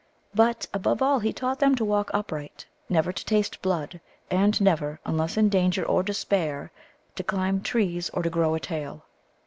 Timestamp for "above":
0.73-1.03